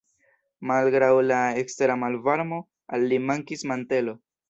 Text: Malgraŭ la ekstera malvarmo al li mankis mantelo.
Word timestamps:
Malgraŭ 0.71 1.09
la 1.27 1.43
ekstera 1.65 1.99
malvarmo 2.07 2.61
al 2.99 3.09
li 3.13 3.25
mankis 3.31 3.71
mantelo. 3.75 4.23